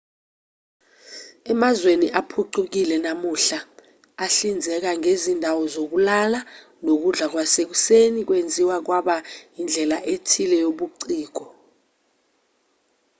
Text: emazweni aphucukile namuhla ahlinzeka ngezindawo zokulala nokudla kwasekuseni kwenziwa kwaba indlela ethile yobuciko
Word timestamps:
emazweni 1.51 2.07
aphucukile 2.19 2.95
namuhla 3.05 3.59
ahlinzeka 4.25 4.91
ngezindawo 4.99 5.61
zokulala 5.73 6.39
nokudla 6.85 7.25
kwasekuseni 7.33 8.19
kwenziwa 8.27 8.77
kwaba 8.85 9.15
indlela 9.61 9.97
ethile 10.13 10.55
yobuciko 10.63 11.45